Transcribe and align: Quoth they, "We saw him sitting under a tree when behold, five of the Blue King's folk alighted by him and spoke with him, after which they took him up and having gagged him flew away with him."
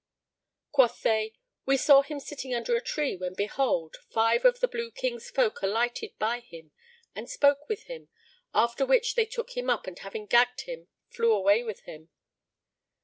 Quoth 0.71 1.03
they, 1.03 1.35
"We 1.67 1.77
saw 1.77 2.01
him 2.01 2.19
sitting 2.19 2.55
under 2.55 2.75
a 2.75 2.81
tree 2.81 3.15
when 3.15 3.35
behold, 3.35 3.97
five 4.09 4.45
of 4.45 4.59
the 4.59 4.67
Blue 4.67 4.89
King's 4.89 5.29
folk 5.29 5.61
alighted 5.61 6.17
by 6.17 6.39
him 6.39 6.71
and 7.15 7.29
spoke 7.29 7.69
with 7.69 7.83
him, 7.83 8.09
after 8.51 8.83
which 8.83 9.13
they 9.13 9.27
took 9.27 9.55
him 9.55 9.69
up 9.69 9.85
and 9.85 9.99
having 9.99 10.25
gagged 10.25 10.61
him 10.61 10.87
flew 11.11 11.31
away 11.31 11.61
with 11.61 11.81
him." 11.81 12.09